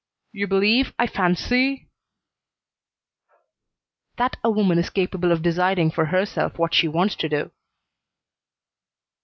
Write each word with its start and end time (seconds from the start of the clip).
"You 0.31 0.47
believe, 0.47 0.95
I 0.97 1.05
fancy" 1.05 1.87
"That 4.17 4.35
a 4.43 4.49
woman 4.49 4.79
is 4.79 4.89
capable 4.89 5.31
of 5.31 5.43
deciding 5.43 5.91
for 5.91 6.05
herself 6.05 6.57
what 6.57 6.73
she 6.73 6.87
wants 6.87 7.15
to 7.17 7.29
do." 7.29 7.51